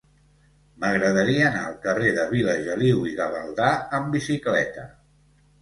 [0.83, 3.69] M'agradaria anar al carrer de Vilageliu i Gavaldà
[3.99, 4.89] amb bicicleta.